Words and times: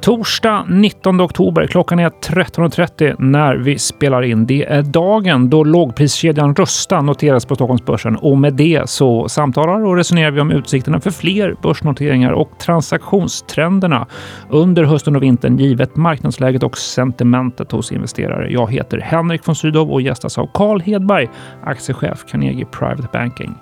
Torsdag 0.00 0.64
19 0.68 1.20
oktober. 1.20 1.66
Klockan 1.66 1.98
är 1.98 2.08
13.30 2.08 3.16
när 3.18 3.56
vi 3.56 3.78
spelar 3.78 4.22
in. 4.22 4.46
Det 4.46 4.64
är 4.64 4.82
dagen 4.82 5.50
då 5.50 5.64
lågpriskedjan 5.64 6.54
Rusta 6.54 7.00
noteras 7.00 7.46
på 7.46 7.54
Stockholmsbörsen 7.54 8.16
och 8.16 8.38
med 8.38 8.54
det 8.54 8.90
så 8.90 9.28
samtalar 9.28 9.84
och 9.84 9.96
resonerar 9.96 10.30
vi 10.30 10.40
om 10.40 10.50
utsikterna 10.50 11.00
för 11.00 11.10
fler 11.10 11.56
börsnoteringar 11.62 12.32
och 12.32 12.50
transaktionstrenderna 12.58 14.06
under 14.50 14.84
hösten 14.84 15.16
och 15.16 15.22
vintern 15.22 15.58
givet 15.58 15.96
marknadsläget 15.96 16.62
och 16.62 16.78
sentimentet 16.78 17.72
hos 17.72 17.92
investerare. 17.92 18.52
Jag 18.52 18.72
heter 18.72 18.98
Henrik 18.98 19.46
von 19.46 19.56
Sydow 19.56 19.90
och 19.90 20.02
gästas 20.02 20.38
av 20.38 20.50
Carl 20.54 20.80
Hedberg, 20.80 21.28
aktiechef 21.64 22.24
Carnegie 22.30 22.66
Private 22.66 23.08
Banking. 23.12 23.54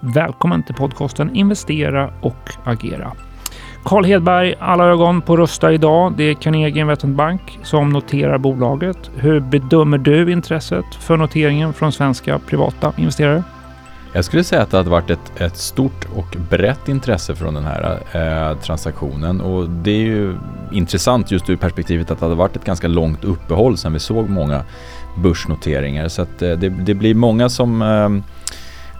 Välkommen 0.00 0.62
till 0.62 0.74
podcasten 0.74 1.36
Investera 1.36 2.12
och 2.20 2.50
agera. 2.64 3.12
Carl 3.84 4.04
Hedberg, 4.04 4.54
alla 4.58 4.84
ögon 4.84 5.22
på 5.22 5.36
Rusta 5.36 5.72
idag. 5.72 6.14
Det 6.16 6.24
är 6.24 6.34
Carnegie 6.34 6.80
Investment 6.80 7.16
Bank 7.16 7.58
som 7.62 7.90
noterar 7.90 8.38
bolaget. 8.38 9.10
Hur 9.16 9.40
bedömer 9.40 9.98
du 9.98 10.32
intresset 10.32 10.94
för 10.94 11.16
noteringen 11.16 11.72
från 11.72 11.92
svenska 11.92 12.38
privata 12.38 12.92
investerare? 12.96 13.42
Jag 14.12 14.24
skulle 14.24 14.44
säga 14.44 14.62
att 14.62 14.70
det 14.70 14.76
hade 14.76 14.90
varit 14.90 15.10
ett, 15.10 15.40
ett 15.40 15.56
stort 15.56 16.06
och 16.16 16.36
brett 16.50 16.88
intresse 16.88 17.34
från 17.34 17.54
den 17.54 17.64
här 17.64 17.98
eh, 18.12 18.58
transaktionen 18.58 19.40
och 19.40 19.70
det 19.70 19.90
är 19.90 20.04
ju 20.04 20.34
intressant 20.72 21.30
just 21.30 21.50
ur 21.50 21.56
perspektivet 21.56 22.10
att 22.10 22.18
det 22.18 22.24
hade 22.24 22.34
varit 22.34 22.56
ett 22.56 22.64
ganska 22.64 22.88
långt 22.88 23.24
uppehåll 23.24 23.76
sedan 23.76 23.92
vi 23.92 23.98
såg 23.98 24.28
många 24.28 24.62
börsnoteringar 25.16 26.08
så 26.08 26.22
att 26.22 26.42
eh, 26.42 26.50
det, 26.50 26.68
det, 26.68 26.94
blir 26.94 27.14
många 27.14 27.48
som 27.48 27.82
eh, 27.82 28.08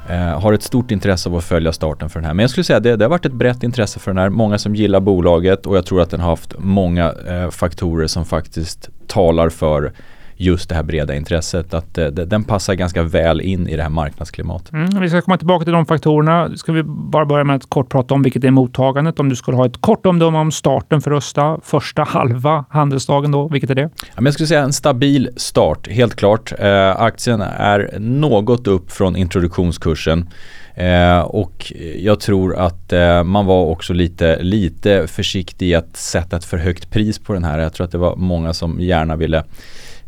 Eh, 0.08 0.40
har 0.40 0.52
ett 0.52 0.62
stort 0.62 0.90
intresse 0.90 1.28
av 1.28 1.36
att 1.36 1.44
följa 1.44 1.72
starten 1.72 2.08
för 2.10 2.20
den 2.20 2.26
här. 2.26 2.34
Men 2.34 2.42
jag 2.42 2.50
skulle 2.50 2.64
säga 2.64 2.76
att 2.76 2.82
det, 2.82 2.96
det 2.96 3.04
har 3.04 3.10
varit 3.10 3.26
ett 3.26 3.32
brett 3.32 3.62
intresse 3.62 4.00
för 4.00 4.10
den 4.10 4.18
här. 4.18 4.28
Många 4.28 4.58
som 4.58 4.74
gillar 4.74 5.00
bolaget 5.00 5.66
och 5.66 5.76
jag 5.76 5.86
tror 5.86 6.00
att 6.00 6.10
den 6.10 6.20
har 6.20 6.30
haft 6.30 6.54
många 6.58 7.14
eh, 7.26 7.50
faktorer 7.50 8.06
som 8.06 8.24
faktiskt 8.24 8.88
talar 9.06 9.48
för 9.48 9.92
just 10.38 10.68
det 10.68 10.74
här 10.74 10.82
breda 10.82 11.14
intresset. 11.14 11.74
Att 11.74 11.98
eh, 11.98 12.06
den 12.06 12.44
passar 12.44 12.74
ganska 12.74 13.02
väl 13.02 13.40
in 13.40 13.68
i 13.68 13.76
det 13.76 13.82
här 13.82 13.90
marknadsklimatet. 13.90 14.72
Mm, 14.72 15.00
vi 15.00 15.08
ska 15.08 15.20
komma 15.20 15.38
tillbaka 15.38 15.64
till 15.64 15.72
de 15.72 15.86
faktorerna. 15.86 16.56
Ska 16.56 16.72
vi 16.72 16.82
bara 16.82 17.26
börja 17.26 17.44
med 17.44 17.56
att 17.56 17.68
kort 17.68 17.88
prata 17.88 18.14
om 18.14 18.22
vilket 18.22 18.44
är 18.44 18.50
mottagandet. 18.50 19.20
Om 19.20 19.28
du 19.28 19.36
skulle 19.36 19.56
ha 19.56 19.66
ett 19.66 19.80
kort 19.80 20.06
omdöme 20.06 20.38
om 20.38 20.52
starten 20.52 21.00
för 21.00 21.12
Östa, 21.12 21.60
första 21.64 22.02
halva 22.02 22.64
handelsdagen 22.70 23.30
då, 23.30 23.48
vilket 23.48 23.70
är 23.70 23.74
det? 23.74 23.90
Ja, 24.00 24.12
men 24.14 24.24
jag 24.24 24.34
skulle 24.34 24.46
säga 24.46 24.62
en 24.62 24.72
stabil 24.72 25.30
start, 25.36 25.88
helt 25.88 26.14
klart. 26.14 26.52
Eh, 26.58 27.00
aktien 27.00 27.40
är 27.40 27.98
något 27.98 28.66
upp 28.66 28.92
från 28.92 29.16
introduktionskursen. 29.16 30.28
Eh, 30.74 31.20
och 31.20 31.72
jag 31.96 32.20
tror 32.20 32.56
att 32.56 32.92
eh, 32.92 33.24
man 33.24 33.46
var 33.46 33.64
också 33.64 33.92
lite, 33.92 34.42
lite 34.42 35.06
försiktig 35.06 35.68
i 35.68 35.74
att 35.74 35.96
sätta 35.96 36.36
ett 36.36 36.44
för 36.44 36.58
högt 36.58 36.90
pris 36.90 37.18
på 37.18 37.32
den 37.32 37.44
här. 37.44 37.58
Jag 37.58 37.72
tror 37.72 37.84
att 37.84 37.92
det 37.92 37.98
var 37.98 38.16
många 38.16 38.54
som 38.54 38.80
gärna 38.80 39.16
ville 39.16 39.44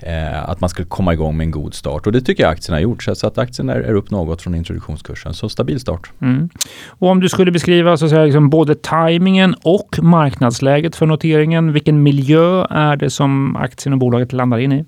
eh, 0.02 0.48
att 0.48 0.60
man 0.60 0.70
skulle 0.70 0.88
komma 0.88 1.12
igång 1.12 1.36
med 1.36 1.44
en 1.44 1.50
god 1.50 1.74
start. 1.74 2.06
Och 2.06 2.12
det 2.12 2.20
tycker 2.20 2.42
jag 2.42 2.52
aktien 2.52 2.74
har 2.74 2.80
gjort. 2.80 3.02
Så 3.02 3.26
att 3.26 3.38
aktien 3.38 3.68
är, 3.68 3.76
är 3.76 3.94
upp 3.94 4.10
något 4.10 4.42
från 4.42 4.54
introduktionskursen. 4.54 5.34
Så 5.34 5.48
stabil 5.48 5.80
start. 5.80 6.10
Mm. 6.20 6.48
Och 6.88 7.08
om 7.08 7.20
du 7.20 7.28
skulle 7.28 7.50
beskriva 7.50 7.96
så 7.96 8.04
att 8.04 8.10
säga, 8.10 8.24
liksom 8.24 8.50
både 8.50 8.74
tajmingen 8.74 9.54
och 9.62 9.98
marknadsläget 10.02 10.96
för 10.96 11.06
noteringen. 11.06 11.72
Vilken 11.72 12.02
miljö 12.02 12.66
är 12.70 12.96
det 12.96 13.10
som 13.10 13.56
aktien 13.56 13.92
och 13.92 13.98
bolaget 13.98 14.32
landar 14.32 14.58
in 14.58 14.72
i? 14.72 14.84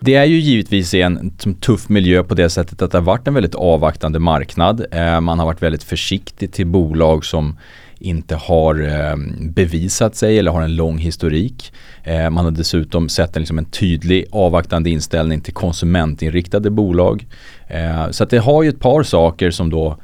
Det 0.00 0.14
är 0.14 0.24
ju 0.24 0.38
givetvis 0.38 0.94
en 0.94 1.30
tuff 1.60 1.88
miljö 1.88 2.22
på 2.22 2.34
det 2.34 2.50
sättet 2.50 2.82
att 2.82 2.90
det 2.90 2.98
har 2.98 3.02
varit 3.02 3.28
en 3.28 3.34
väldigt 3.34 3.54
avvaktande 3.54 4.18
marknad. 4.18 4.86
Eh, 4.90 5.20
man 5.20 5.38
har 5.38 5.46
varit 5.46 5.62
väldigt 5.62 5.82
försiktig 5.82 6.52
till 6.52 6.66
bolag 6.66 7.24
som 7.24 7.58
inte 7.98 8.36
har 8.36 8.82
eh, 8.82 9.16
bevisat 9.40 10.16
sig 10.16 10.38
eller 10.38 10.50
har 10.50 10.62
en 10.62 10.76
lång 10.76 10.98
historik. 10.98 11.72
Eh, 12.04 12.30
man 12.30 12.44
har 12.44 12.50
dessutom 12.50 13.08
sett 13.08 13.36
en, 13.36 13.42
liksom 13.42 13.58
en 13.58 13.64
tydlig 13.64 14.24
avvaktande 14.32 14.90
inställning 14.90 15.40
till 15.40 15.54
konsumentinriktade 15.54 16.70
bolag. 16.70 17.26
Så 18.10 18.24
att 18.24 18.30
det 18.30 18.38
har 18.38 18.62
ju 18.62 18.68
ett 18.68 18.80
par 18.80 19.02
saker 19.02 19.50
som 19.50 19.70
då 19.70 19.96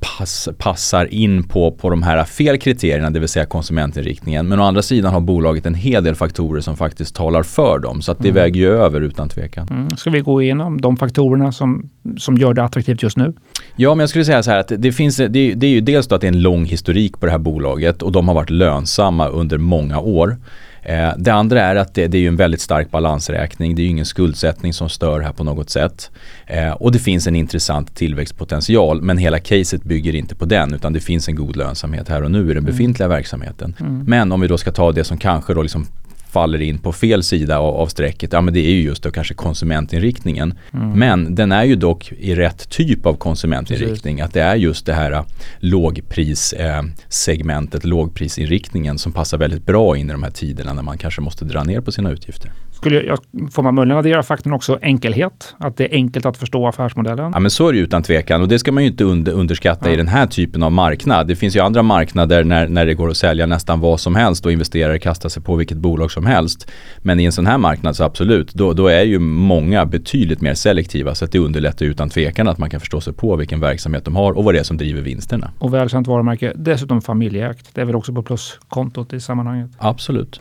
pass, 0.00 0.48
passar 0.58 1.14
in 1.14 1.42
på, 1.42 1.70
på 1.70 1.90
de 1.90 2.02
här 2.02 2.24
fel 2.24 2.58
kriterierna, 2.58 3.10
det 3.10 3.20
vill 3.20 3.28
säga 3.28 3.46
konsumentinriktningen. 3.46 4.48
Men 4.48 4.60
å 4.60 4.62
andra 4.62 4.82
sidan 4.82 5.12
har 5.12 5.20
bolaget 5.20 5.66
en 5.66 5.74
hel 5.74 6.04
del 6.04 6.14
faktorer 6.14 6.60
som 6.60 6.76
faktiskt 6.76 7.14
talar 7.14 7.42
för 7.42 7.78
dem. 7.78 8.02
Så 8.02 8.12
att 8.12 8.18
det 8.18 8.28
mm. 8.28 8.42
väger 8.42 8.60
ju 8.60 8.68
över 8.68 9.00
utan 9.00 9.28
tvekan. 9.28 9.68
Mm. 9.70 9.90
Ska 9.90 10.10
vi 10.10 10.20
gå 10.20 10.42
igenom 10.42 10.80
de 10.80 10.96
faktorerna 10.96 11.52
som, 11.52 11.90
som 12.18 12.36
gör 12.36 12.54
det 12.54 12.64
attraktivt 12.64 13.02
just 13.02 13.16
nu? 13.16 13.32
Ja, 13.76 13.94
men 13.94 14.00
jag 14.00 14.08
skulle 14.08 14.24
säga 14.24 14.42
så 14.42 14.50
här 14.50 14.58
att 14.58 14.72
det 14.78 14.92
finns, 14.92 15.16
det, 15.16 15.28
det 15.28 15.66
är 15.66 15.70
ju 15.70 15.80
dels 15.80 16.06
då 16.06 16.14
att 16.14 16.20
det 16.20 16.26
är 16.26 16.32
en 16.32 16.42
lång 16.42 16.64
historik 16.64 17.20
på 17.20 17.26
det 17.26 17.32
här 17.32 17.38
bolaget 17.38 18.02
och 18.02 18.12
de 18.12 18.28
har 18.28 18.34
varit 18.34 18.50
lönsamma 18.50 19.28
under 19.28 19.58
många 19.58 20.00
år. 20.00 20.36
Eh, 20.82 21.12
det 21.16 21.30
andra 21.30 21.62
är 21.62 21.76
att 21.76 21.94
det, 21.94 22.06
det, 22.06 22.18
är 22.18 22.28
en 22.28 22.36
väldigt 22.36 22.60
stark 22.60 22.90
balansräkning. 22.90 23.74
Det 23.74 23.82
är 23.82 23.86
ingen 23.86 24.06
skuldsättning 24.06 24.72
som 24.72 24.88
stör 24.88 25.20
här 25.20 25.32
på 25.32 25.44
något 25.44 25.70
sätt. 25.70 26.10
Eh, 26.46 26.70
och 26.70 26.92
det 26.92 26.98
finns 26.98 27.26
en 27.26 27.36
intressant 27.36 27.96
tillväxtpotential 27.96 29.02
men 29.02 29.18
hela 29.18 29.38
caset 29.38 29.84
bygger 29.84 30.14
inte 30.14 30.34
på 30.34 30.44
den 30.44 30.74
utan 30.74 30.92
det 30.92 31.00
finns 31.00 31.28
en 31.28 31.34
god 31.34 31.56
lönsamhet 31.56 32.08
här 32.08 32.22
och 32.22 32.30
nu 32.30 32.50
i 32.50 32.54
den 32.54 32.64
befintliga 32.64 33.06
mm. 33.06 33.16
verksamheten. 33.16 33.76
Mm. 33.80 34.04
Men 34.06 34.32
om 34.32 34.40
vi 34.40 34.48
då 34.48 34.58
ska 34.58 34.72
ta 34.72 34.92
det 34.92 35.04
som 35.04 35.18
kanske 35.18 35.54
då 35.54 35.62
liksom 35.62 35.86
faller 36.30 36.62
in 36.62 36.78
på 36.78 36.92
fel 36.92 37.22
sida 37.22 37.58
av, 37.58 37.76
av 37.76 37.86
strecket, 37.86 38.32
ja 38.32 38.40
men 38.40 38.54
det 38.54 38.60
är 38.60 38.70
ju 38.70 38.82
just 38.82 39.02
då 39.02 39.10
kanske 39.10 39.34
konsumentinriktningen. 39.34 40.54
Mm. 40.72 40.98
Men 40.98 41.34
den 41.34 41.52
är 41.52 41.64
ju 41.64 41.76
dock 41.76 42.12
i 42.12 42.34
rätt 42.34 42.68
typ 42.68 43.06
av 43.06 43.14
konsumentinriktning. 43.14 44.16
Precis. 44.16 44.28
Att 44.28 44.34
det 44.34 44.42
är 44.42 44.56
just 44.56 44.86
det 44.86 44.94
här 44.94 45.12
äh, 45.12 45.22
lågprissegmentet, 45.58 47.84
äh, 47.84 47.88
lågprisinriktningen 47.88 48.98
som 48.98 49.12
passar 49.12 49.38
väldigt 49.38 49.66
bra 49.66 49.96
in 49.96 50.10
i 50.10 50.12
de 50.12 50.22
här 50.22 50.30
tiderna 50.30 50.72
när 50.72 50.82
man 50.82 50.98
kanske 50.98 51.20
måste 51.20 51.44
dra 51.44 51.64
ner 51.64 51.80
på 51.80 51.92
sina 51.92 52.10
utgifter. 52.10 52.52
Skulle 52.80 53.02
jag, 53.02 53.18
får 53.52 53.62
man 53.62 53.74
möjligen 53.74 53.98
addera 53.98 54.22
faktorn 54.22 54.52
också 54.52 54.78
enkelhet? 54.82 55.54
Att 55.58 55.76
det 55.76 55.84
är 55.84 55.94
enkelt 55.94 56.26
att 56.26 56.36
förstå 56.36 56.66
affärsmodellen? 56.66 57.30
Ja 57.34 57.40
men 57.40 57.50
så 57.50 57.68
är 57.68 57.72
det 57.72 57.78
utan 57.78 58.02
tvekan 58.02 58.42
och 58.42 58.48
det 58.48 58.58
ska 58.58 58.72
man 58.72 58.82
ju 58.82 58.90
inte 58.90 59.04
under, 59.04 59.32
underskatta 59.32 59.88
ja. 59.88 59.92
i 59.92 59.96
den 59.96 60.08
här 60.08 60.26
typen 60.26 60.62
av 60.62 60.72
marknad. 60.72 61.26
Det 61.26 61.36
finns 61.36 61.56
ju 61.56 61.60
andra 61.60 61.82
marknader 61.82 62.44
när, 62.44 62.68
när 62.68 62.86
det 62.86 62.94
går 62.94 63.10
att 63.10 63.16
sälja 63.16 63.46
nästan 63.46 63.80
vad 63.80 64.00
som 64.00 64.14
helst 64.14 64.46
och 64.46 64.52
investerare 64.52 64.98
kastar 64.98 65.28
sig 65.28 65.42
på 65.42 65.56
vilket 65.56 65.76
bolag 65.76 66.10
som 66.10 66.26
helst. 66.26 66.70
Men 66.98 67.20
i 67.20 67.24
en 67.24 67.32
sån 67.32 67.46
här 67.46 67.58
marknad 67.58 67.96
så 67.96 68.04
absolut, 68.04 68.54
då, 68.54 68.72
då 68.72 68.86
är 68.86 69.02
ju 69.02 69.18
många 69.18 69.86
betydligt 69.86 70.40
mer 70.40 70.54
selektiva 70.54 71.14
så 71.14 71.24
att 71.24 71.32
det 71.32 71.38
underlättar 71.38 71.86
utan 71.86 72.10
tvekan 72.10 72.48
att 72.48 72.58
man 72.58 72.70
kan 72.70 72.80
förstå 72.80 73.00
sig 73.00 73.12
på 73.12 73.36
vilken 73.36 73.60
verksamhet 73.60 74.04
de 74.04 74.16
har 74.16 74.32
och 74.32 74.44
vad 74.44 74.54
det 74.54 74.58
är 74.58 74.64
som 74.64 74.76
driver 74.76 75.02
vinsterna. 75.02 75.50
Och 75.58 75.74
välkänt 75.74 76.06
varumärke, 76.06 76.52
dessutom 76.56 77.02
familjeägt. 77.02 77.74
Det 77.74 77.80
är 77.80 77.84
väl 77.84 77.96
också 77.96 78.12
på 78.12 78.22
pluskontot 78.22 79.12
i 79.12 79.20
sammanhanget? 79.20 79.70
Absolut. 79.78 80.38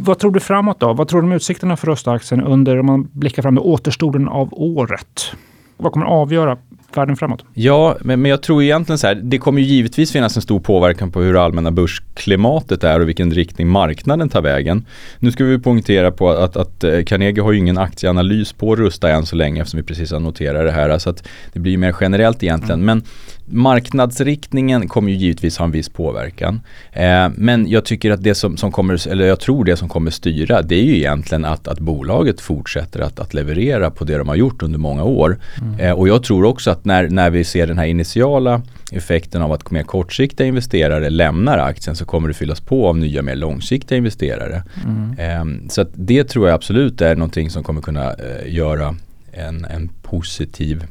Vad 0.00 0.18
tror 0.18 0.30
du 0.30 0.40
framåt 0.40 0.80
då? 0.80 0.92
Vad 0.92 1.08
tror 1.08 1.22
du 1.22 1.27
om 1.28 1.32
utsikterna 1.32 1.76
för 1.76 1.86
röstaktien 1.86 2.42
under, 2.42 2.78
om 2.78 2.86
man 2.86 3.08
blickar 3.12 3.42
fram, 3.42 3.58
återstoden 3.58 4.28
av 4.28 4.48
året? 4.52 5.32
Vad 5.76 5.92
kommer 5.92 6.06
avgöra 6.06 6.58
världen 6.98 7.16
framåt? 7.16 7.44
Ja, 7.54 7.96
men, 8.00 8.22
men 8.22 8.30
jag 8.30 8.42
tror 8.42 8.62
egentligen 8.62 8.98
så 8.98 9.06
här, 9.06 9.14
det 9.14 9.38
kommer 9.38 9.60
ju 9.60 9.66
givetvis 9.66 10.12
finnas 10.12 10.36
en 10.36 10.42
stor 10.42 10.60
påverkan 10.60 11.12
på 11.12 11.20
hur 11.20 11.32
det 11.32 11.42
allmänna 11.42 11.70
börsklimatet 11.70 12.84
är 12.84 13.00
och 13.00 13.08
vilken 13.08 13.30
riktning 13.30 13.68
marknaden 13.68 14.28
tar 14.28 14.42
vägen. 14.42 14.86
Nu 15.18 15.32
ska 15.32 15.44
vi 15.44 15.58
poängtera 15.58 16.10
på 16.10 16.30
att, 16.30 16.56
att 16.56 16.84
eh, 16.84 17.02
Carnegie 17.02 17.42
har 17.42 17.52
ju 17.52 17.58
ingen 17.58 17.78
aktieanalys 17.78 18.52
på 18.52 18.76
Rusta 18.76 19.10
än 19.10 19.26
så 19.26 19.36
länge 19.36 19.60
eftersom 19.60 19.80
vi 19.80 19.86
precis 19.86 20.12
har 20.12 20.20
noterat 20.20 20.64
det 20.64 20.72
här. 20.72 20.98
Så 20.98 21.10
att 21.10 21.28
det 21.52 21.60
blir 21.60 21.78
mer 21.78 21.96
generellt 22.00 22.42
egentligen. 22.42 22.82
Mm. 22.82 22.86
Men 22.86 23.02
marknadsriktningen 23.50 24.88
kommer 24.88 25.10
ju 25.10 25.16
givetvis 25.16 25.58
ha 25.58 25.64
en 25.64 25.70
viss 25.70 25.88
påverkan. 25.88 26.60
Eh, 26.92 27.28
men 27.34 27.68
jag 27.68 27.84
tycker 27.84 28.10
att 28.10 28.22
det 28.22 28.34
som, 28.34 28.56
som, 28.56 28.72
kommer, 28.72 29.08
eller 29.08 29.26
jag 29.26 29.40
tror 29.40 29.64
det 29.64 29.76
som 29.76 29.88
kommer 29.88 30.10
styra 30.10 30.62
det 30.62 30.74
är 30.74 30.84
ju 30.84 30.96
egentligen 30.96 31.44
att, 31.44 31.68
att 31.68 31.78
bolaget 31.78 32.40
fortsätter 32.40 33.00
att, 33.00 33.20
att 33.20 33.34
leverera 33.34 33.90
på 33.90 34.04
det 34.04 34.18
de 34.18 34.28
har 34.28 34.36
gjort 34.36 34.62
under 34.62 34.78
många 34.78 35.04
år. 35.04 35.38
Mm. 35.60 35.80
Eh, 35.80 35.92
och 35.92 36.08
jag 36.08 36.22
tror 36.22 36.44
också 36.44 36.70
att 36.70 36.84
när, 36.88 37.08
när 37.08 37.30
vi 37.30 37.44
ser 37.44 37.66
den 37.66 37.78
här 37.78 37.86
initiala 37.86 38.62
effekten 38.92 39.42
av 39.42 39.52
att 39.52 39.70
mer 39.70 39.82
kortsiktiga 39.82 40.46
investerare 40.46 41.10
lämnar 41.10 41.58
aktien 41.58 41.96
så 41.96 42.04
kommer 42.04 42.28
det 42.28 42.34
fyllas 42.34 42.60
på 42.60 42.88
av 42.88 42.98
nya 42.98 43.22
mer 43.22 43.36
långsiktiga 43.36 43.98
investerare. 43.98 44.62
Mm. 44.84 45.18
Eh, 45.18 45.68
så 45.68 45.86
det 45.94 46.24
tror 46.24 46.48
jag 46.48 46.54
absolut 46.54 47.00
är 47.00 47.16
någonting 47.16 47.50
som 47.50 47.64
kommer 47.64 47.80
kunna 47.80 48.12
eh, 48.12 48.54
göra 48.54 48.96
en, 49.32 49.64
en 49.64 49.88
positiv 50.02 50.84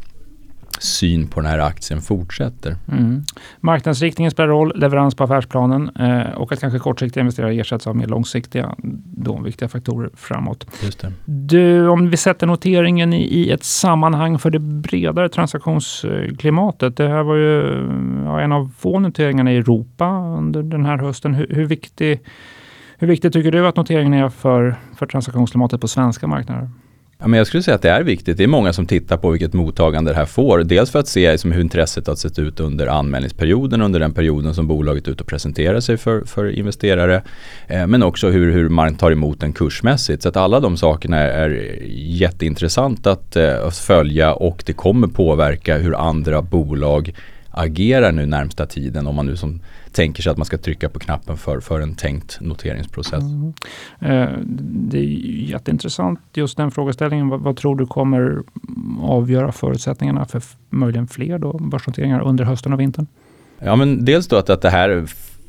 syn 0.79 1.27
på 1.27 1.41
den 1.41 1.49
här 1.49 1.59
aktien 1.59 2.01
fortsätter. 2.01 2.75
Mm. 2.91 3.23
Marknadsriktningen 3.59 4.31
spelar 4.31 4.49
roll, 4.49 4.73
leverans 4.75 5.15
på 5.15 5.23
affärsplanen 5.23 5.89
eh, 5.99 6.31
och 6.31 6.51
att 6.51 6.59
kanske 6.59 6.79
kortsiktiga 6.79 7.21
investerare 7.21 7.55
ersätts 7.55 7.87
av 7.87 7.95
mer 7.95 8.07
långsiktiga, 8.07 8.75
då 9.03 9.39
viktiga 9.39 9.69
faktorer 9.69 10.09
framåt. 10.15 10.67
Du, 11.25 11.87
om 11.87 12.09
vi 12.09 12.17
sätter 12.17 12.47
noteringen 12.47 13.13
i, 13.13 13.21
i, 13.21 13.51
ett 13.51 13.63
sammanhang 13.63 14.39
för 14.39 14.49
det 14.49 14.59
bredare 14.59 15.29
transaktionsklimatet. 15.29 16.97
Det 16.97 17.07
här 17.07 17.23
var 17.23 17.35
ju 17.35 17.61
ja, 18.25 18.41
en 18.41 18.51
av 18.51 18.71
få 18.77 18.99
noteringarna 18.99 19.53
i 19.53 19.57
Europa 19.57 20.05
under 20.37 20.63
den 20.63 20.85
här 20.85 20.97
hösten. 20.97 21.33
Hur, 21.33 21.47
hur, 21.49 21.65
viktig, 21.65 22.19
hur 22.97 23.07
viktigt 23.07 23.33
tycker 23.33 23.51
du 23.51 23.67
att 23.67 23.75
noteringen 23.75 24.13
är 24.13 24.29
för, 24.29 24.75
för 24.97 25.05
transaktionsklimatet 25.05 25.81
på 25.81 25.87
svenska 25.87 26.27
marknader? 26.27 26.69
Ja, 27.19 27.27
men 27.27 27.37
jag 27.37 27.47
skulle 27.47 27.63
säga 27.63 27.75
att 27.75 27.81
det 27.81 27.89
är 27.89 28.03
viktigt. 28.03 28.37
Det 28.37 28.43
är 28.43 28.47
många 28.47 28.73
som 28.73 28.85
tittar 28.85 29.17
på 29.17 29.29
vilket 29.29 29.53
mottagande 29.53 30.11
det 30.11 30.15
här 30.15 30.25
får. 30.25 30.59
Dels 30.59 30.91
för 30.91 30.99
att 30.99 31.07
se 31.07 31.31
liksom, 31.31 31.51
hur 31.51 31.61
intresset 31.61 32.07
har 32.07 32.15
sett 32.15 32.39
ut 32.39 32.59
under 32.59 32.87
anmälningsperioden, 32.87 33.81
under 33.81 33.99
den 33.99 34.13
perioden 34.13 34.53
som 34.53 34.67
bolaget 34.67 35.07
är 35.07 35.11
ute 35.11 35.23
och 35.23 35.29
presenterar 35.29 35.79
sig 35.79 35.97
för, 35.97 36.25
för 36.25 36.49
investerare. 36.49 37.21
Eh, 37.67 37.87
men 37.87 38.03
också 38.03 38.29
hur, 38.29 38.51
hur 38.51 38.69
man 38.69 38.95
tar 38.95 39.11
emot 39.11 39.39
den 39.39 39.53
kursmässigt. 39.53 40.23
Så 40.23 40.29
att 40.29 40.37
alla 40.37 40.59
de 40.59 40.77
sakerna 40.77 41.17
är, 41.17 41.49
är 41.49 41.81
jätteintressant 41.95 43.07
att, 43.07 43.35
eh, 43.35 43.65
att 43.67 43.77
följa 43.77 44.33
och 44.33 44.63
det 44.65 44.73
kommer 44.73 45.07
påverka 45.07 45.77
hur 45.77 45.95
andra 45.95 46.41
bolag 46.41 47.13
agerar 47.51 48.11
nu 48.11 48.25
närmsta 48.25 48.65
tiden 48.65 49.07
om 49.07 49.15
man 49.15 49.25
nu 49.25 49.37
som 49.37 49.61
tänker 49.97 50.23
sig 50.23 50.31
att 50.31 50.37
man 50.37 50.45
ska 50.45 50.57
trycka 50.57 50.89
på 50.89 50.99
knappen 50.99 51.37
för, 51.37 51.59
för 51.59 51.79
en 51.81 51.95
tänkt 51.95 52.37
noteringsprocess. 52.41 53.23
Mm. 53.23 53.53
Eh, 53.99 54.29
det 54.89 54.97
är 54.97 55.03
jätteintressant 55.49 56.19
just 56.33 56.57
den 56.57 56.71
frågeställningen. 56.71 57.29
Vad, 57.29 57.41
vad, 57.41 57.57
tror 57.57 57.75
du 57.75 57.85
kommer 57.85 58.43
avgöra 59.01 59.51
förutsättningarna 59.51 60.25
för 60.25 60.41
möjligen 60.69 61.07
fler 61.07 61.39
då 61.39 61.53
börsnoteringar 61.53 62.21
under 62.21 62.43
hösten 62.43 62.73
och 62.73 62.79
vintern? 62.79 63.07
Ja 63.59 63.75
men 63.75 64.05
dels 64.05 64.27
då 64.27 64.35
att, 64.35 64.49
att 64.49 64.61
det 64.61 64.69
här 64.69 65.05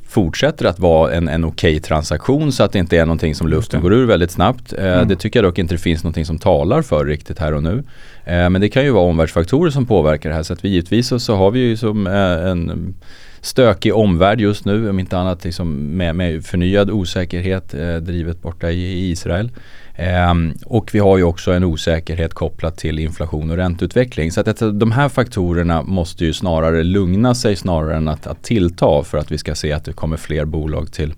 fortsätter 0.07 0.65
att 0.65 0.79
vara 0.79 1.13
en, 1.13 1.27
en 1.27 1.45
okej 1.45 1.71
okay 1.71 1.79
transaktion 1.79 2.51
så 2.51 2.63
att 2.63 2.71
det 2.71 2.79
inte 2.79 2.97
är 2.97 3.05
någonting 3.05 3.35
som 3.35 3.47
luften 3.47 3.81
går 3.81 3.93
ur 3.93 4.05
väldigt 4.05 4.31
snabbt. 4.31 4.73
Eh, 4.73 4.93
mm. 4.93 5.07
Det 5.07 5.15
tycker 5.15 5.39
jag 5.39 5.51
dock 5.51 5.57
inte 5.57 5.73
det 5.73 5.79
finns 5.79 6.03
någonting 6.03 6.25
som 6.25 6.37
talar 6.37 6.81
för 6.81 7.05
riktigt 7.05 7.39
här 7.39 7.53
och 7.53 7.63
nu. 7.63 7.83
Eh, 8.25 8.49
men 8.49 8.61
det 8.61 8.69
kan 8.69 8.83
ju 8.83 8.91
vara 8.91 9.03
omvärldsfaktorer 9.03 9.71
som 9.71 9.85
påverkar 9.85 10.29
det 10.29 10.35
här 10.35 10.43
så 10.43 10.53
att 10.53 10.65
vi 10.65 10.69
givetvis 10.69 11.07
så, 11.07 11.19
så 11.19 11.35
har 11.35 11.51
vi 11.51 11.59
ju 11.59 11.77
som 11.77 12.07
eh, 12.07 12.51
en 12.51 12.95
stökig 13.41 13.95
omvärld 13.95 14.41
just 14.41 14.65
nu, 14.65 14.89
om 14.89 14.99
inte 14.99 15.17
annat 15.17 15.43
liksom 15.43 15.97
med, 15.97 16.15
med 16.15 16.45
förnyad 16.45 16.89
osäkerhet 16.89 17.73
eh, 17.73 17.95
drivet 17.95 18.41
borta 18.41 18.71
i, 18.71 18.83
i 18.83 19.11
Israel. 19.11 19.51
Eh, 19.95 20.33
och 20.65 20.89
vi 20.93 20.99
har 20.99 21.17
ju 21.17 21.23
också 21.23 21.51
en 21.51 21.63
osäkerhet 21.63 22.33
kopplat 22.33 22.77
till 22.77 22.99
inflation 22.99 23.49
och 23.49 23.57
ränteutveckling. 23.57 24.31
Så 24.31 24.41
att 24.41 24.59
de 24.59 24.91
här 24.91 25.09
faktorerna 25.09 25.81
måste 25.81 26.25
ju 26.25 26.33
snarare 26.33 26.83
lugna 26.83 27.35
sig 27.35 27.55
snarare 27.55 27.95
än 27.95 28.07
att, 28.07 28.27
att 28.27 28.43
tillta 28.43 29.03
för 29.03 29.17
att 29.17 29.31
vi 29.31 29.37
ska 29.37 29.55
se 29.55 29.71
att 29.73 29.85
det 29.85 29.93
kommer 29.93 30.17
fler 30.17 30.45
bolag 30.45 30.91
till, 30.91 31.13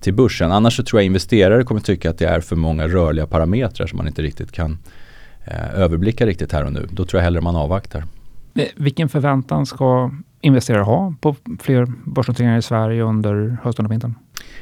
till 0.00 0.14
börsen. 0.14 0.52
Annars 0.52 0.76
så 0.76 0.82
tror 0.82 1.00
jag 1.00 1.06
investerare 1.06 1.64
kommer 1.64 1.80
tycka 1.80 2.10
att 2.10 2.18
det 2.18 2.26
är 2.26 2.40
för 2.40 2.56
många 2.56 2.88
rörliga 2.88 3.26
parametrar 3.26 3.86
som 3.86 3.96
man 3.96 4.06
inte 4.06 4.22
riktigt 4.22 4.52
kan 4.52 4.78
eh, 5.44 5.80
överblicka 5.80 6.26
riktigt 6.26 6.52
här 6.52 6.64
och 6.64 6.72
nu. 6.72 6.88
Då 6.90 7.04
tror 7.04 7.18
jag 7.18 7.24
hellre 7.24 7.40
man 7.40 7.56
avvaktar. 7.56 8.04
Eh, 8.54 8.66
vilken 8.76 9.08
förväntan 9.08 9.66
ska 9.66 10.10
investerare 10.40 10.82
ha 10.82 11.14
på 11.20 11.36
fler 11.60 11.86
börsnoteringar 12.04 12.58
i 12.58 12.62
Sverige 12.62 13.02
under 13.02 13.56
hösten 13.62 13.86
och 13.86 13.92
vintern? 13.92 14.14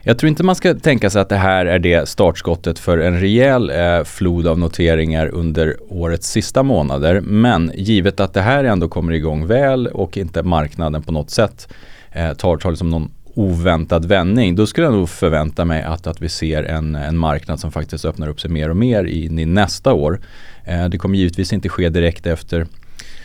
Jag 0.02 0.18
tror 0.18 0.28
inte 0.28 0.42
man 0.42 0.54
ska 0.54 0.74
tänka 0.74 1.10
sig 1.10 1.22
att 1.22 1.28
det 1.28 1.36
här 1.36 1.66
är 1.66 1.78
det 1.78 2.08
startskottet 2.08 2.78
för 2.78 2.98
en 2.98 3.20
rejäl 3.20 3.70
eh, 3.70 4.04
flod 4.04 4.46
av 4.46 4.58
noteringar 4.58 5.26
under 5.26 5.76
årets 5.88 6.30
sista 6.30 6.62
månader. 6.62 7.20
Men 7.20 7.72
givet 7.74 8.20
att 8.20 8.34
det 8.34 8.40
här 8.40 8.64
ändå 8.64 8.88
kommer 8.88 9.12
igång 9.12 9.46
väl 9.46 9.86
och 9.86 10.16
inte 10.16 10.42
marknaden 10.42 11.02
på 11.02 11.12
något 11.12 11.30
sätt 11.30 11.68
eh, 12.12 12.32
tar, 12.32 12.56
tar 12.56 12.70
liksom 12.70 12.90
någon 12.90 13.10
oväntad 13.34 14.04
vändning. 14.04 14.56
Då 14.56 14.66
skulle 14.66 14.86
jag 14.86 14.94
nog 14.94 15.08
förvänta 15.08 15.64
mig 15.64 15.82
att, 15.82 16.06
att 16.06 16.22
vi 16.22 16.28
ser 16.28 16.64
en, 16.64 16.94
en 16.94 17.18
marknad 17.18 17.60
som 17.60 17.72
faktiskt 17.72 18.04
öppnar 18.04 18.28
upp 18.28 18.40
sig 18.40 18.50
mer 18.50 18.70
och 18.70 18.76
mer 18.76 19.04
in 19.04 19.38
i 19.38 19.46
nästa 19.46 19.92
år. 19.92 20.20
Eh, 20.64 20.88
det 20.88 20.98
kommer 20.98 21.18
givetvis 21.18 21.52
inte 21.52 21.68
ske 21.68 21.88
direkt 21.88 22.26
efter 22.26 22.66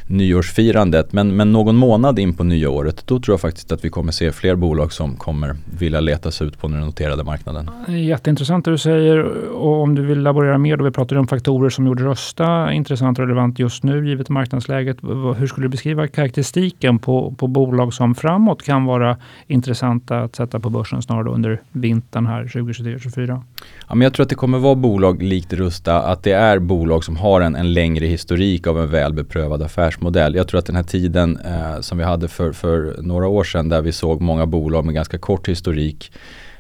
nyårsfirandet. 0.08 1.14
Men, 1.14 1.36
men 1.36 1.52
någon 1.52 1.76
månad 1.76 2.20
in 2.20 2.34
på 2.34 2.44
nya 2.44 2.70
året 2.70 3.04
då 3.08 3.20
tror 3.20 3.34
jag 3.34 3.42
faktiskt 3.42 3.72
att 3.72 3.86
vi 3.86 3.90
kommer 3.90 4.12
se 4.12 4.32
fler 4.32 4.56
bolag 4.56 4.94
som 4.94 5.16
kommer 5.16 5.56
vilja 5.80 6.00
leta 6.00 6.32
sig 6.32 6.48
ut 6.48 6.60
på 6.60 6.68
den 6.68 6.80
noterade 6.80 7.24
marknaden. 7.24 7.70
Jätteintressant 7.88 8.66
det 8.66 8.72
du 8.72 8.78
säger 8.78 9.24
och 9.50 9.82
om 9.82 9.96
du 9.96 10.06
vill 10.06 10.20
laborera 10.20 10.58
mer 10.58 10.78
då 10.78 10.84
vi 10.84 10.92
pratar 10.92 11.16
om 11.16 11.28
faktorer 11.28 11.70
som 11.70 11.88
gjorde 11.88 12.04
Rösta 12.04 12.74
intressant 12.74 13.20
och 13.20 13.26
relevant 13.26 13.60
just 13.60 13.84
nu 13.84 14.08
givet 14.08 14.30
marknadsläget. 14.30 14.98
Hur 15.38 15.48
skulle 15.48 15.66
du 15.66 15.70
beskriva 15.70 16.08
karaktäristiken 16.08 17.00
på, 17.00 17.36
på 17.38 17.48
bolag 17.48 17.94
som 17.94 18.16
framåt 18.16 18.64
kan 18.64 18.86
vara 18.86 19.18
intressanta 19.48 20.20
att 20.20 20.36
sätta 20.36 20.60
på 20.60 20.70
börsen 20.70 21.02
snarare 21.02 21.30
under 21.30 21.62
vintern 21.72 22.26
här 22.26 22.44
2023-2024? 22.44 23.42
Ja, 23.88 23.96
men 23.96 24.02
jag 24.02 24.14
tror 24.14 24.24
att 24.24 24.30
det 24.30 24.36
kommer 24.36 24.60
vara 24.60 24.76
bolag 24.76 25.24
likt 25.24 25.54
Rusta, 25.54 26.02
att 26.02 26.24
det 26.24 26.32
är 26.32 26.60
bolag 26.60 27.04
som 27.04 27.18
har 27.18 27.42
en, 27.42 27.56
en 27.56 27.74
längre 27.74 28.06
historik 28.06 28.68
av 28.68 28.80
en 28.80 28.90
väl 28.90 29.14
beprövad 29.14 29.62
affärsmodell. 29.94 30.36
Jag 30.36 30.48
tror 30.48 30.60
att 30.60 30.66
den 30.66 30.76
här 30.76 30.84
tiden 30.84 31.38
eh, 31.38 31.82
som 31.82 31.98
vi 31.98 32.04
hade 32.04 32.28
för, 32.28 32.52
för 32.54 32.96
några 33.02 33.28
år 33.28 33.44
sedan 33.44 33.70
där 33.70 33.82
vi 33.82 33.92
såg 33.92 34.22
många 34.22 34.46
bolag 34.46 34.86
med 34.86 34.96
ganska 34.96 35.18
kort 35.18 35.48
historik 35.48 36.12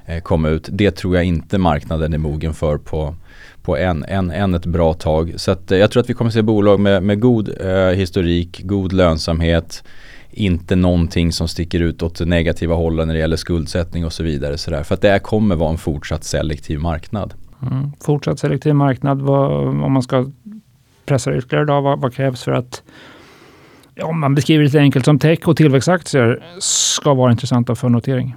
eh, 0.05 0.21
komma 0.21 0.49
ut, 0.49 0.69
det 0.71 0.91
tror 0.91 1.15
jag 1.15 1.25
inte 1.25 1.57
marknaden 1.57 2.13
är 2.13 2.17
mogen 2.17 2.53
för 2.53 2.77
på, 2.77 3.15
på 3.63 3.77
än, 3.77 4.05
en, 4.07 4.31
en 4.31 4.53
ett 4.53 4.65
bra 4.65 4.93
tag. 4.93 5.33
Så 5.37 5.51
att, 5.51 5.71
eh, 5.71 5.77
jag 5.77 5.91
tror 5.91 6.01
att 6.03 6.09
vi 6.09 6.13
kommer 6.13 6.31
se 6.31 6.41
bolag 6.41 6.79
med, 6.79 7.03
med 7.03 7.19
god 7.19 7.49
eh, 7.61 7.95
historik, 7.95 8.61
god 8.63 8.93
lönsamhet, 8.93 9.83
inte 10.35 10.75
någonting 10.75 11.31
som 11.31 11.47
sticker 11.47 11.79
ut 11.79 12.03
åt 12.03 12.17
det 12.17 12.25
negativa 12.25 12.75
hållet 12.75 13.07
när 13.07 13.13
det 13.13 13.19
gäller 13.19 13.37
skuldsättning 13.37 14.05
och 14.05 14.13
så 14.13 14.23
vidare. 14.23 14.57
Så 14.57 14.71
där. 14.71 14.83
För 14.83 14.95
att 14.95 15.01
det 15.01 15.09
här 15.09 15.19
kommer 15.19 15.55
vara 15.55 15.71
en 15.71 15.77
fortsatt 15.77 16.23
selektiv 16.23 16.79
marknad. 16.79 17.33
Mm. 17.61 17.91
Fortsatt 17.99 18.39
selektiv 18.39 18.75
marknad, 18.75 19.21
vad, 19.21 19.67
om 19.67 19.91
man 19.91 20.03
ska 20.03 20.25
pressa 21.05 21.31
det 21.31 21.37
ytterligare 21.37 21.65
då, 21.65 21.81
vad, 21.81 22.01
vad 22.01 22.13
krävs 22.13 22.43
för 22.43 22.51
att 22.51 22.83
ja, 23.95 24.11
man 24.11 24.35
beskriver 24.35 24.59
det 24.59 24.65
lite 24.65 24.79
enkelt 24.79 25.05
som 25.05 25.19
tech 25.19 25.47
och 25.47 25.57
tillväxtaktier 25.57 26.43
ska 26.59 27.13
vara 27.13 27.31
intressanta 27.31 27.75
för 27.75 27.89
notering? 27.89 28.35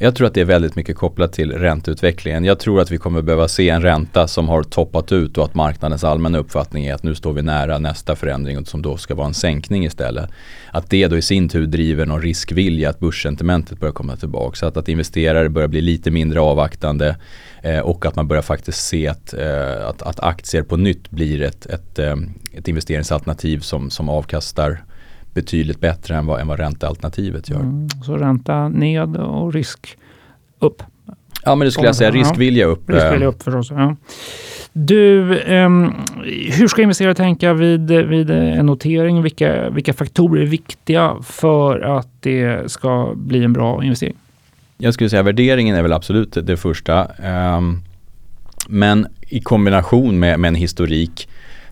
Jag 0.00 0.14
tror 0.14 0.26
att 0.26 0.34
det 0.34 0.40
är 0.40 0.44
väldigt 0.44 0.76
mycket 0.76 0.96
kopplat 0.96 1.32
till 1.32 1.52
ränteutvecklingen. 1.52 2.44
Jag 2.44 2.58
tror 2.58 2.80
att 2.80 2.90
vi 2.90 2.98
kommer 2.98 3.22
behöva 3.22 3.48
se 3.48 3.68
en 3.68 3.82
ränta 3.82 4.28
som 4.28 4.48
har 4.48 4.62
toppat 4.62 5.12
ut 5.12 5.38
och 5.38 5.44
att 5.44 5.54
marknadens 5.54 6.04
allmänna 6.04 6.38
uppfattning 6.38 6.86
är 6.86 6.94
att 6.94 7.02
nu 7.02 7.14
står 7.14 7.32
vi 7.32 7.42
nära 7.42 7.78
nästa 7.78 8.16
förändring 8.16 8.66
som 8.66 8.82
då 8.82 8.96
ska 8.96 9.14
vara 9.14 9.26
en 9.26 9.34
sänkning 9.34 9.84
istället. 9.84 10.30
Att 10.72 10.90
det 10.90 11.06
då 11.06 11.16
i 11.16 11.22
sin 11.22 11.48
tur 11.48 11.66
driver 11.66 12.06
någon 12.06 12.22
riskvilja 12.22 12.90
att 12.90 13.00
börssentimentet 13.00 13.80
börjar 13.80 13.92
komma 13.92 14.16
tillbaka. 14.16 14.56
Så 14.56 14.66
att, 14.66 14.76
att 14.76 14.88
investerare 14.88 15.48
börjar 15.48 15.68
bli 15.68 15.80
lite 15.80 16.10
mindre 16.10 16.40
avvaktande 16.40 17.16
eh, 17.62 17.80
och 17.80 18.06
att 18.06 18.16
man 18.16 18.28
börjar 18.28 18.42
faktiskt 18.42 18.86
se 18.86 19.08
att, 19.08 19.34
eh, 19.34 19.88
att, 19.88 20.02
att, 20.02 20.20
aktier 20.20 20.62
på 20.62 20.76
nytt 20.76 21.10
blir 21.10 21.42
ett, 21.42 21.66
ett, 21.66 21.98
eh, 21.98 22.16
ett 22.54 22.68
investeringsalternativ 22.68 23.60
som, 23.60 23.90
som 23.90 24.08
avkastar 24.08 24.82
betydligt 25.40 25.80
bättre 25.80 26.16
än 26.16 26.26
vad, 26.26 26.40
än 26.40 26.48
vad 26.48 26.58
räntealternativet 26.58 27.50
gör. 27.50 27.60
Mm, 27.60 27.88
så 28.04 28.16
ränta 28.16 28.68
ned 28.68 29.16
och 29.16 29.52
risk 29.54 29.98
upp? 30.58 30.82
Ja 31.44 31.54
men 31.54 31.64
det 31.64 31.72
skulle 31.72 31.88
jag 31.88 31.96
säga, 31.96 32.10
riskvilja 32.10 32.66
upp. 32.66 32.90
Riskvilja 32.90 33.26
upp 33.26 33.42
förstås. 33.42 33.70
Ja. 33.70 33.96
Du, 34.72 35.38
eh, 35.38 35.68
hur 36.58 36.68
ska 36.68 36.82
investerare 36.82 37.14
tänka 37.14 37.52
vid, 37.52 37.90
vid 37.90 38.30
en 38.30 38.66
notering? 38.66 39.22
Vilka, 39.22 39.70
vilka 39.70 39.92
faktorer 39.92 40.42
är 40.42 40.46
viktiga 40.46 41.16
för 41.22 41.80
att 41.80 42.08
det 42.20 42.70
ska 42.70 43.12
bli 43.16 43.44
en 43.44 43.52
bra 43.52 43.84
investering? 43.84 44.16
Jag 44.78 44.94
skulle 44.94 45.10
säga 45.10 45.22
värderingen 45.22 45.76
är 45.76 45.82
väl 45.82 45.92
absolut 45.92 46.36
det 46.42 46.56
första. 46.56 47.06
Um, 47.56 47.82
men 48.68 49.06
i 49.20 49.40
kombination 49.40 50.18
med, 50.18 50.40
med 50.40 50.48
en 50.48 50.54
historik 50.54 51.28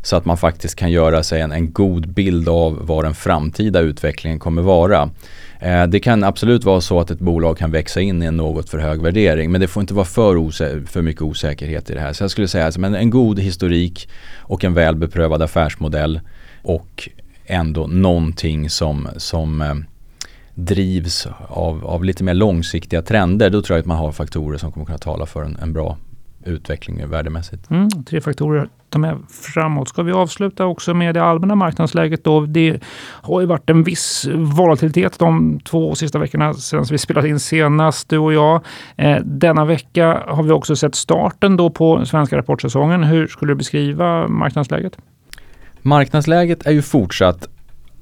så 0.06 0.16
att 0.16 0.24
man 0.24 0.36
faktiskt 0.36 0.76
kan 0.76 0.90
göra 0.90 1.22
sig 1.22 1.40
en, 1.40 1.52
en 1.52 1.72
god 1.72 2.08
bild 2.08 2.48
av 2.48 2.86
vad 2.86 3.04
den 3.04 3.14
framtida 3.14 3.80
utvecklingen 3.80 4.38
kommer 4.38 4.62
vara. 4.62 5.10
Eh, 5.60 5.86
det 5.86 6.00
kan 6.00 6.24
absolut 6.24 6.64
vara 6.64 6.80
så 6.80 7.00
att 7.00 7.10
ett 7.10 7.18
bolag 7.18 7.58
kan 7.58 7.70
växa 7.70 8.00
in 8.00 8.22
i 8.22 8.26
en 8.26 8.36
något 8.36 8.70
för 8.70 8.78
hög 8.78 9.02
värdering 9.02 9.50
men 9.52 9.60
det 9.60 9.68
får 9.68 9.80
inte 9.80 9.94
vara 9.94 10.04
för, 10.04 10.86
för 10.86 11.02
mycket 11.02 11.22
osäkerhet 11.22 11.90
i 11.90 11.94
det 11.94 12.00
här. 12.00 12.12
Så 12.12 12.24
jag 12.24 12.30
skulle 12.30 12.48
säga 12.48 12.64
alltså, 12.64 12.80
att 12.80 12.86
en, 12.86 12.94
en 12.94 13.10
god 13.10 13.38
historik 13.38 14.08
och 14.36 14.64
en 14.64 14.74
väl 14.74 14.96
beprövad 14.96 15.42
affärsmodell 15.42 16.20
och 16.62 17.08
ändå 17.46 17.86
någonting 17.86 18.70
som, 18.70 19.08
som 19.16 19.60
eh, 19.60 19.74
drivs 20.54 21.28
av, 21.48 21.86
av 21.86 22.04
lite 22.04 22.24
mer 22.24 22.34
långsiktiga 22.34 23.02
trender. 23.02 23.50
Då 23.50 23.62
tror 23.62 23.76
jag 23.76 23.80
att 23.80 23.86
man 23.86 23.98
har 23.98 24.12
faktorer 24.12 24.58
som 24.58 24.72
kommer 24.72 24.86
kunna 24.86 24.98
tala 24.98 25.26
för 25.26 25.42
en, 25.42 25.56
en 25.62 25.72
bra 25.72 25.96
utveckling 26.50 27.08
värdemässigt. 27.08 27.70
Mm, 27.70 27.88
tre 27.90 28.20
faktorer 28.20 28.62
att 28.62 28.70
ta 28.90 28.98
med 28.98 29.18
framåt. 29.30 29.88
Ska 29.88 30.02
vi 30.02 30.12
avsluta 30.12 30.66
också 30.66 30.94
med 30.94 31.14
det 31.14 31.22
allmänna 31.22 31.54
marknadsläget 31.54 32.24
då? 32.24 32.40
Det 32.40 32.80
har 33.04 33.40
ju 33.40 33.46
varit 33.46 33.70
en 33.70 33.82
viss 33.82 34.28
volatilitet 34.34 35.18
de 35.18 35.60
två 35.60 35.94
sista 35.94 36.18
veckorna 36.18 36.54
sedan 36.54 36.84
vi 36.90 36.98
spelade 36.98 37.28
in 37.28 37.40
senast, 37.40 38.08
du 38.08 38.18
och 38.18 38.32
jag. 38.32 38.64
Eh, 38.96 39.16
denna 39.24 39.64
vecka 39.64 40.22
har 40.26 40.42
vi 40.42 40.50
också 40.50 40.76
sett 40.76 40.94
starten 40.94 41.56
då 41.56 41.70
på 41.70 42.06
svenska 42.06 42.36
rapportsäsongen. 42.36 43.04
Hur 43.04 43.26
skulle 43.26 43.52
du 43.52 43.56
beskriva 43.56 44.28
marknadsläget? 44.28 44.98
Marknadsläget 45.82 46.66
är 46.66 46.72
ju 46.72 46.82
fortsatt 46.82 47.48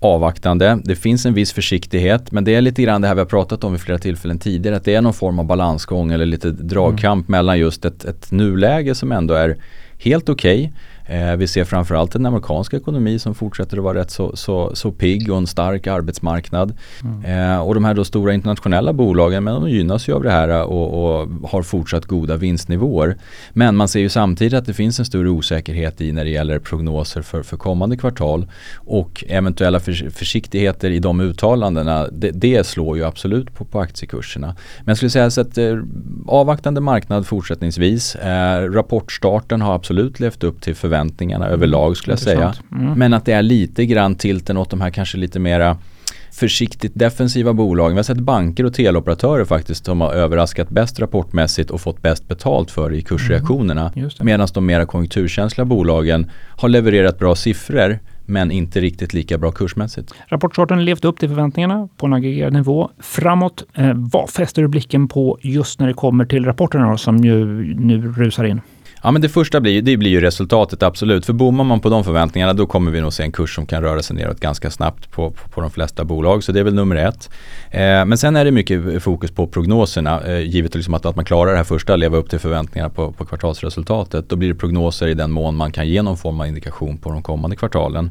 avvaktande. 0.00 0.80
Det 0.84 0.96
finns 0.96 1.26
en 1.26 1.34
viss 1.34 1.52
försiktighet 1.52 2.32
men 2.32 2.44
det 2.44 2.54
är 2.54 2.60
lite 2.60 2.82
grann 2.82 3.00
det 3.00 3.08
här 3.08 3.14
vi 3.14 3.20
har 3.20 3.26
pratat 3.26 3.64
om 3.64 3.72
vid 3.72 3.80
flera 3.80 3.98
tillfällen 3.98 4.38
tidigare. 4.38 4.76
Att 4.76 4.84
det 4.84 4.94
är 4.94 5.00
någon 5.00 5.14
form 5.14 5.38
av 5.38 5.46
balansgång 5.46 6.12
eller 6.12 6.26
lite 6.26 6.50
dragkamp 6.50 7.28
mm. 7.28 7.38
mellan 7.38 7.58
just 7.58 7.84
ett, 7.84 8.04
ett 8.04 8.30
nuläge 8.30 8.94
som 8.94 9.12
ändå 9.12 9.34
är 9.34 9.56
helt 9.98 10.28
okej. 10.28 10.72
Eh, 11.06 11.36
vi 11.36 11.46
ser 11.46 11.64
framförallt 11.64 12.14
en 12.14 12.26
amerikansk 12.26 12.74
ekonomi 12.74 13.18
som 13.18 13.34
fortsätter 13.34 13.76
att 13.76 13.82
vara 13.84 13.98
rätt 13.98 14.10
så, 14.10 14.36
så, 14.36 14.70
så 14.74 14.92
pigg 14.92 15.30
och 15.30 15.36
en 15.36 15.46
stark 15.46 15.86
arbetsmarknad. 15.86 16.76
Mm. 17.02 17.52
Eh, 17.52 17.60
och 17.60 17.74
de 17.74 17.84
här 17.84 17.94
då 17.94 18.04
stora 18.04 18.34
internationella 18.34 18.92
bolagen, 18.92 19.44
men 19.44 19.54
de 19.54 19.70
gynnas 19.70 20.08
ju 20.08 20.12
av 20.12 20.22
det 20.22 20.30
här 20.30 20.62
och, 20.62 21.20
och, 21.20 21.28
har 21.50 21.62
fortsatt 21.62 22.04
goda 22.04 22.36
vinstnivåer. 22.36 23.16
Men 23.52 23.76
man 23.76 23.88
ser 23.88 24.00
ju 24.00 24.08
samtidigt 24.08 24.54
att 24.54 24.66
det 24.66 24.74
finns 24.74 24.98
en 24.98 25.04
större 25.04 25.28
osäkerhet 25.28 26.00
i 26.00 26.12
när 26.12 26.24
det 26.24 26.30
gäller 26.30 26.58
prognoser 26.58 27.22
för, 27.22 27.42
för 27.42 27.56
kommande 27.56 27.96
kvartal 27.96 28.46
och 28.76 29.24
eventuella 29.28 29.80
för, 29.80 30.10
försiktigheter 30.10 30.90
i 30.90 30.98
de 30.98 31.20
uttalandena, 31.20 32.08
det, 32.12 32.30
det 32.30 32.66
slår 32.66 32.96
ju 32.96 33.04
absolut 33.04 33.54
på, 33.54 33.64
på 33.64 33.80
aktiekurserna. 33.80 34.46
Men 34.46 34.86
jag 34.86 34.96
skulle 34.96 35.10
säga 35.10 35.30
så 35.30 35.40
att 35.40 35.58
eh, 35.58 35.76
avvaktande 36.26 36.80
marknad 36.80 37.26
fortsättningsvis. 37.26 38.14
Eh, 38.14 38.70
rapportstarten 38.70 39.60
har 39.60 39.74
absolut 39.74 40.20
levt 40.20 40.44
upp 40.44 40.60
till 40.60 40.74
förväntningarna 40.74 40.93
mm. 40.96 41.42
överlag 41.42 41.96
skulle 41.96 42.12
jag 42.12 42.18
säga. 42.18 42.54
Mm. 42.72 42.92
Men 42.92 43.14
att 43.14 43.24
det 43.24 43.32
är 43.32 43.42
lite 43.42 43.86
grann 43.86 44.14
tilten 44.14 44.56
åt 44.56 44.70
de 44.70 44.80
här 44.80 44.90
kanske 44.90 45.18
lite 45.18 45.38
mera 45.38 45.76
försiktigt 46.34 46.92
defensiva 46.94 47.52
bolag. 47.52 47.90
Vi 47.90 47.96
har 47.96 48.02
sett 48.02 48.20
banker 48.20 48.66
och 48.66 48.74
teleoperatörer 48.74 49.44
faktiskt 49.44 49.84
som 49.84 50.00
har 50.00 50.12
överraskat 50.12 50.70
bäst 50.70 51.00
rapportmässigt 51.00 51.70
och 51.70 51.80
fått 51.80 52.02
bäst 52.02 52.28
betalt 52.28 52.70
för 52.70 52.92
i 52.92 53.02
kursreaktionerna. 53.02 53.92
Mm, 53.96 54.10
Medan 54.20 54.48
de 54.54 54.66
mera 54.66 54.86
konjunkturkänsliga 54.86 55.64
bolagen 55.64 56.30
har 56.56 56.68
levererat 56.68 57.18
bra 57.18 57.34
siffror 57.34 57.98
men 58.26 58.50
inte 58.50 58.80
riktigt 58.80 59.14
lika 59.14 59.38
bra 59.38 59.52
kursmässigt. 59.52 60.14
Rapportstarten 60.28 60.84
levt 60.84 61.04
upp 61.04 61.18
till 61.18 61.28
förväntningarna 61.28 61.88
på 61.96 62.06
en 62.06 62.12
aggregerad 62.12 62.52
nivå. 62.52 62.90
Framåt, 62.98 63.64
eh, 63.74 63.92
vad 63.94 64.30
fäster 64.30 64.62
du 64.62 64.68
blicken 64.68 65.08
på 65.08 65.38
just 65.42 65.80
när 65.80 65.86
det 65.86 65.94
kommer 65.94 66.24
till 66.24 66.44
rapporterna 66.44 66.98
som 66.98 67.16
ju 67.16 67.44
nu 67.74 68.12
rusar 68.12 68.44
in? 68.44 68.60
Ja 69.04 69.10
men 69.10 69.22
det 69.22 69.28
första 69.28 69.60
blir, 69.60 69.82
det 69.82 69.96
blir 69.96 70.10
ju 70.10 70.20
resultatet 70.20 70.82
absolut. 70.82 71.26
För 71.26 71.32
bommar 71.32 71.64
man 71.64 71.80
på 71.80 71.88
de 71.88 72.04
förväntningarna 72.04 72.52
då 72.52 72.66
kommer 72.66 72.90
vi 72.90 73.00
nog 73.00 73.12
se 73.12 73.22
en 73.22 73.32
kurs 73.32 73.54
som 73.54 73.66
kan 73.66 73.82
röra 73.82 74.02
sig 74.02 74.16
neråt 74.16 74.40
ganska 74.40 74.70
snabbt 74.70 75.10
på, 75.10 75.30
på, 75.30 75.48
på 75.48 75.60
de 75.60 75.70
flesta 75.70 76.04
bolag. 76.04 76.44
Så 76.44 76.52
det 76.52 76.60
är 76.60 76.64
väl 76.64 76.74
nummer 76.74 76.96
ett. 76.96 77.30
Eh, 77.70 77.80
men 77.80 78.18
sen 78.18 78.36
är 78.36 78.44
det 78.44 78.50
mycket 78.50 79.02
fokus 79.02 79.30
på 79.30 79.46
prognoserna. 79.46 80.20
Eh, 80.20 80.40
givet 80.40 80.74
liksom 80.74 80.94
att, 80.94 81.06
att 81.06 81.16
man 81.16 81.24
klarar 81.24 81.50
det 81.50 81.56
här 81.56 81.64
första, 81.64 81.96
leva 81.96 82.16
upp 82.16 82.30
till 82.30 82.38
förväntningarna 82.38 82.90
på, 82.90 83.12
på 83.12 83.24
kvartalsresultatet. 83.24 84.28
Då 84.28 84.36
blir 84.36 84.48
det 84.48 84.54
prognoser 84.54 85.08
i 85.08 85.14
den 85.14 85.30
mån 85.30 85.56
man 85.56 85.72
kan 85.72 85.88
ge 85.88 86.02
någon 86.02 86.16
form 86.16 86.40
av 86.40 86.46
indikation 86.46 86.98
på 86.98 87.10
de 87.10 87.22
kommande 87.22 87.56
kvartalen. 87.56 88.10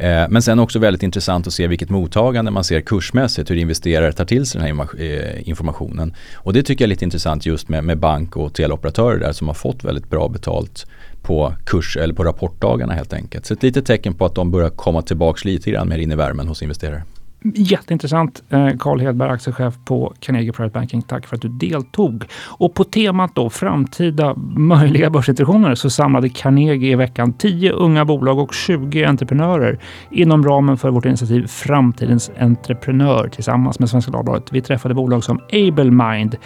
Eh, 0.00 0.26
men 0.28 0.42
sen 0.42 0.58
också 0.58 0.78
väldigt 0.78 1.02
intressant 1.02 1.46
att 1.46 1.52
se 1.52 1.66
vilket 1.66 1.90
mottagande 1.90 2.50
man 2.50 2.64
ser 2.64 2.80
kursmässigt, 2.80 3.50
hur 3.50 3.56
investerare 3.56 4.12
tar 4.12 4.24
till 4.24 4.46
sig 4.46 4.60
den 4.60 4.78
här 4.78 5.02
eh, 5.02 5.48
informationen. 5.48 6.14
Och 6.34 6.52
det 6.52 6.62
tycker 6.62 6.84
jag 6.84 6.86
är 6.86 6.88
lite 6.88 7.04
intressant 7.04 7.46
just 7.46 7.68
med, 7.68 7.84
med 7.84 7.98
bank 7.98 8.36
och 8.36 8.54
teleoperatörer 8.54 9.18
där 9.18 9.32
som 9.32 9.48
har 9.48 9.54
fått 9.54 9.84
väldigt 9.84 10.10
bra 10.10 10.28
betalt 10.28 10.86
på 11.22 11.54
kurs 11.64 11.96
eller 11.96 12.14
på 12.14 12.24
rapportdagarna 12.24 12.94
helt 12.94 13.12
enkelt. 13.12 13.46
Så 13.46 13.54
ett 13.54 13.62
litet 13.62 13.86
tecken 13.86 14.14
på 14.14 14.26
att 14.26 14.34
de 14.34 14.50
börjar 14.50 14.70
komma 14.70 15.02
tillbaks 15.02 15.44
lite 15.44 15.70
grann 15.70 15.88
mer 15.88 15.98
in 15.98 16.12
i 16.12 16.16
värmen 16.16 16.48
hos 16.48 16.62
investerare. 16.62 17.02
Jätteintressant. 17.42 18.42
Eh, 18.50 18.68
Carl 18.78 19.00
Hedberg, 19.00 19.30
aktiechef 19.30 19.74
på 19.84 20.14
Carnegie 20.20 20.52
Private 20.52 20.72
Banking. 20.72 21.02
Tack 21.02 21.26
för 21.26 21.36
att 21.36 21.42
du 21.42 21.48
deltog. 21.48 22.24
Och 22.48 22.74
på 22.74 22.84
temat 22.84 23.34
då 23.34 23.50
framtida 23.50 24.34
möjliga 24.56 25.10
börsintroduktioner 25.10 25.74
så 25.74 25.90
samlade 25.90 26.28
Carnegie 26.28 26.92
i 26.92 26.94
veckan 26.94 27.32
10 27.32 27.72
unga 27.72 28.04
bolag 28.04 28.38
och 28.38 28.54
20 28.54 29.04
entreprenörer 29.04 29.78
inom 30.10 30.44
ramen 30.44 30.76
för 30.76 30.90
vårt 30.90 31.04
initiativ 31.04 31.46
Framtidens 31.46 32.30
entreprenör 32.40 33.28
tillsammans 33.28 33.78
med 33.78 33.90
Svenska 33.90 34.10
Dagbladet. 34.10 34.52
Vi 34.52 34.60
träffade 34.62 34.94
bolag 34.94 35.24
som 35.24 35.40
AbleMind, 35.52 36.36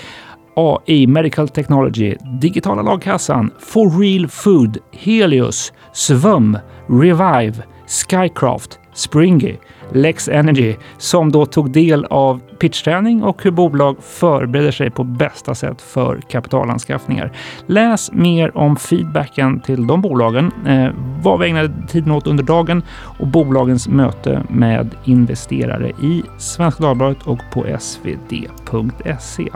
AI, 0.56 1.06
Medical 1.06 1.48
Technology, 1.48 2.16
Digitala 2.40 2.82
lagkassan, 2.82 3.50
For 3.58 4.00
Real 4.00 4.28
Food, 4.28 4.78
Helios, 4.92 5.72
Svum, 5.92 6.58
Revive, 6.86 7.54
Skycraft, 7.86 8.78
Springy, 8.94 9.56
Lex 9.94 10.28
Energy 10.28 10.76
som 10.98 11.32
då 11.32 11.46
tog 11.46 11.70
del 11.70 12.04
av 12.04 12.40
pitchträning 12.58 13.22
och 13.22 13.42
hur 13.42 13.50
bolag 13.50 13.96
förbereder 14.00 14.70
sig 14.70 14.90
på 14.90 15.04
bästa 15.04 15.54
sätt 15.54 15.82
för 15.82 16.20
kapitalanskaffningar. 16.30 17.32
Läs 17.66 18.12
mer 18.12 18.56
om 18.56 18.76
feedbacken 18.76 19.60
till 19.60 19.86
de 19.86 20.00
bolagen, 20.00 20.52
eh, 20.66 20.88
vad 21.22 21.40
vi 21.40 21.46
ägnade 21.46 21.86
tiden 21.88 22.12
åt 22.12 22.26
under 22.26 22.44
dagen 22.44 22.82
och 23.18 23.26
bolagens 23.26 23.88
möte 23.88 24.42
med 24.48 24.94
investerare 25.04 25.88
i 25.88 26.22
Svenska 26.38 26.82
Dagbladet 26.82 27.22
och 27.22 27.40
på 27.52 27.66
svd.se. 27.78 29.48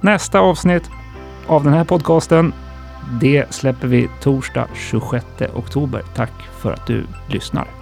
Nästa 0.00 0.40
avsnitt 0.40 0.90
av 1.46 1.64
den 1.64 1.72
här 1.72 1.84
podcasten 1.84 2.52
det 3.20 3.54
släpper 3.54 3.88
vi 3.88 4.08
torsdag 4.20 4.68
26 4.74 5.26
oktober. 5.54 6.02
Tack 6.14 6.32
för 6.60 6.72
att 6.72 6.86
du 6.86 7.04
lyssnar. 7.28 7.81